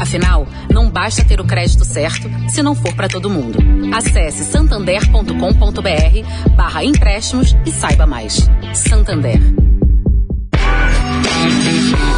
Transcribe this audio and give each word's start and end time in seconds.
Afinal, 0.00 0.48
não 0.70 0.90
basta 0.90 1.22
ter 1.22 1.40
o 1.40 1.44
crédito 1.44 1.84
certo 1.84 2.30
se 2.48 2.62
não 2.62 2.74
for 2.74 2.94
para 2.94 3.06
todo 3.06 3.28
mundo. 3.28 3.58
Acesse 3.94 4.44
santander.com.br 4.44 6.54
barra 6.56 6.82
empréstimos 6.82 7.54
e 7.66 7.70
saiba 7.70 8.06
mais. 8.06 8.48
Santander. 8.72 9.38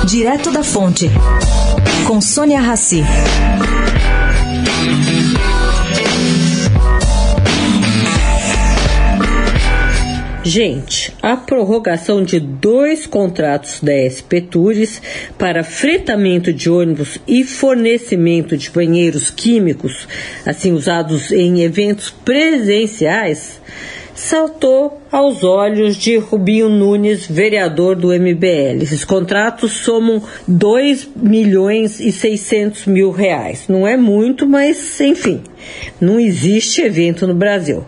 Direto 0.07 0.53
da 0.53 0.63
Fonte, 0.63 1.11
com 2.07 2.21
Sônia 2.21 2.61
Rassi. 2.61 3.03
Gente, 10.45 11.15
a 11.23 11.37
prorrogação 11.37 12.25
de 12.25 12.41
dois 12.41 13.07
contratos 13.07 13.79
da 13.81 13.93
SP 14.11 14.43
Tours 14.43 15.01
para 15.39 15.63
fretamento 15.63 16.53
de 16.53 16.69
ônibus 16.69 17.17
e 17.29 17.45
fornecimento 17.45 18.57
de 18.57 18.69
banheiros 18.69 19.31
químicos, 19.31 20.09
assim 20.45 20.73
usados 20.73 21.31
em 21.31 21.63
eventos 21.63 22.11
presenciais, 22.11 23.61
saltou 24.17 25.01
aos 25.13 25.45
olhos 25.45 25.97
de 25.97 26.17
Rubinho 26.17 26.69
Nunes, 26.69 27.25
vereador 27.25 27.95
do 27.95 28.09
MBL. 28.09 28.83
Esses 28.83 29.05
contratos 29.05 29.71
somam 29.71 30.21
2 30.49 31.09
milhões 31.15 32.01
e 32.01 32.11
600 32.11 32.87
mil 32.87 33.13
reais. 33.13 33.67
Não 33.69 33.87
é 33.87 33.97
muito, 33.97 34.45
mas 34.45 35.01
enfim, 35.01 35.41
não 36.01 36.19
existe 36.19 36.83
evento 36.83 37.29
no 37.29 37.35
Brasil. 37.35 37.85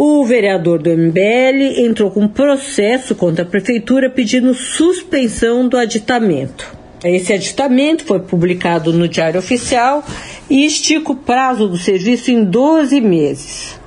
O 0.00 0.24
vereador 0.24 0.80
do 0.80 0.90
MBL 0.90 1.80
entrou 1.84 2.08
com 2.08 2.28
processo 2.28 3.16
contra 3.16 3.42
a 3.42 3.48
prefeitura 3.48 4.08
pedindo 4.08 4.54
suspensão 4.54 5.66
do 5.66 5.76
aditamento. 5.76 6.72
Esse 7.02 7.32
aditamento 7.32 8.04
foi 8.04 8.20
publicado 8.20 8.92
no 8.92 9.08
Diário 9.08 9.40
Oficial 9.40 10.04
e 10.48 10.64
estica 10.64 11.10
o 11.10 11.16
prazo 11.16 11.66
do 11.66 11.76
serviço 11.76 12.30
em 12.30 12.44
12 12.44 13.00
meses. 13.00 13.80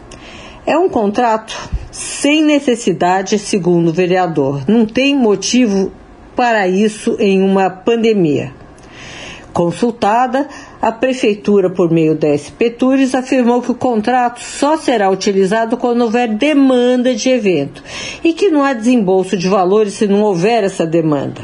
É 0.65 0.77
um 0.77 0.89
contrato 0.89 1.57
sem 1.93 2.43
necessidade, 2.43 3.39
segundo 3.39 3.87
o 3.87 3.93
vereador. 3.93 4.65
Não 4.67 4.85
tem 4.85 5.15
motivo 5.15 5.93
para 6.35 6.67
isso 6.67 7.15
em 7.21 7.41
uma 7.41 7.69
pandemia. 7.69 8.51
Consultada, 9.53 10.45
a 10.81 10.91
Prefeitura, 10.91 11.69
por 11.69 11.91
meio 11.91 12.15
da 12.15 12.33
SP 12.33 12.73
Tours, 12.73 13.13
afirmou 13.13 13.61
que 13.61 13.71
o 13.71 13.75
contrato 13.75 14.41
só 14.41 14.77
será 14.77 15.11
utilizado 15.11 15.77
quando 15.77 16.01
houver 16.01 16.27
demanda 16.27 17.13
de 17.13 17.29
evento 17.29 17.83
e 18.23 18.33
que 18.33 18.49
não 18.49 18.63
há 18.63 18.73
desembolso 18.73 19.38
de 19.38 19.47
valores 19.47 19.93
se 19.93 20.07
não 20.07 20.23
houver 20.23 20.63
essa 20.63 20.85
demanda. 20.85 21.41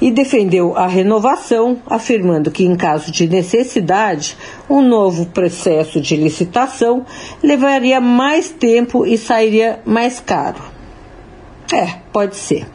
E 0.00 0.10
defendeu 0.10 0.76
a 0.76 0.86
renovação, 0.86 1.78
afirmando 1.86 2.50
que, 2.50 2.64
em 2.64 2.76
caso 2.76 3.10
de 3.10 3.28
necessidade, 3.28 4.36
um 4.68 4.82
novo 4.82 5.26
processo 5.26 6.00
de 6.00 6.16
licitação 6.16 7.04
levaria 7.42 8.00
mais 8.00 8.50
tempo 8.50 9.06
e 9.06 9.16
sairia 9.18 9.80
mais 9.84 10.20
caro. 10.20 10.62
É, 11.72 11.96
pode 12.12 12.36
ser. 12.36 12.66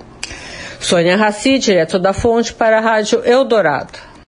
Sônia 0.80 1.16
Raci, 1.16 1.60
direto 1.60 2.00
da 2.00 2.12
Fonte, 2.12 2.54
para 2.54 2.80
a 2.80 2.82
Rádio 2.82 3.22
Eldorado. 3.24 4.11